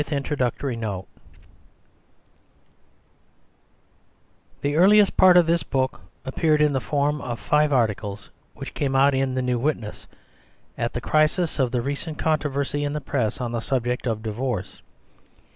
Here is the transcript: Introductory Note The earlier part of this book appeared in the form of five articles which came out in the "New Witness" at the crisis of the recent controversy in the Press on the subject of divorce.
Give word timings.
Introductory 0.11 0.75
Note 0.75 1.05
The 4.61 4.75
earlier 4.75 5.05
part 5.15 5.37
of 5.37 5.45
this 5.45 5.61
book 5.61 6.01
appeared 6.25 6.59
in 6.59 6.73
the 6.73 6.79
form 6.81 7.21
of 7.21 7.39
five 7.39 7.71
articles 7.71 8.31
which 8.55 8.73
came 8.73 8.95
out 8.95 9.13
in 9.13 9.35
the 9.35 9.43
"New 9.43 9.59
Witness" 9.59 10.07
at 10.75 10.93
the 10.93 11.01
crisis 11.01 11.59
of 11.59 11.69
the 11.71 11.83
recent 11.83 12.17
controversy 12.17 12.83
in 12.83 12.93
the 12.93 12.99
Press 13.01 13.39
on 13.39 13.51
the 13.51 13.59
subject 13.59 14.07
of 14.07 14.23
divorce. 14.23 14.81